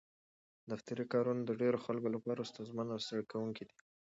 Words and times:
دفتري 0.71 1.05
کارونه 1.13 1.41
د 1.45 1.51
ډېرو 1.61 1.77
خلکو 1.85 2.07
لپاره 2.15 2.49
ستونزمن 2.51 2.87
او 2.93 2.99
ستړي 3.05 3.23
کوونکي 3.31 3.63
دي. 3.69 3.75